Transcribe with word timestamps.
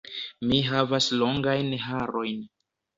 Mi 0.51 0.57
havas 0.69 1.11
longajn 1.21 1.73
harojn. 1.87 2.45